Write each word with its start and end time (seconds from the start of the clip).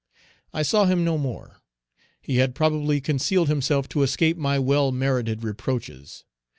I 0.51 0.63
saw 0.63 0.85
him 0.85 1.03
no 1.05 1.19
more. 1.19 1.57
He 2.23 2.37
had 2.37 2.55
probably 2.55 3.01
concealed 3.01 3.49
himself 3.49 3.87
to 3.89 4.01
escape 4.01 4.35
my 4.35 4.57
well 4.57 4.91
merited 4.91 5.43
reproaches. 5.43 6.23